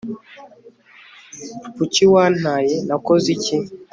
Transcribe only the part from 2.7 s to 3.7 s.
nakoze iki